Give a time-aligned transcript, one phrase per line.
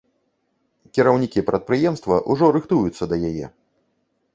[0.99, 3.45] Кіраўнікі прадпрыемства ўжо рыхтуюцца да яе.